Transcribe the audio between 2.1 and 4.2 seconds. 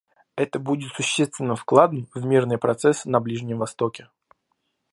в мирный процесс на Ближнем Востоке.